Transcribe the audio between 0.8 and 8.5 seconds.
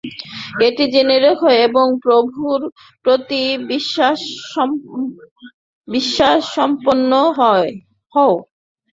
জেনে রাখ, এবং প্রভুর প্রতি বিশ্বাসসম্পন্ন হও।